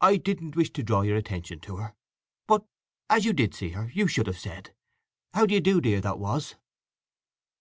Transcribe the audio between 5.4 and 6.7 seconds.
d'ye do, my dear that was?